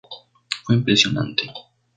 [0.63, 1.43] Fue impresionante.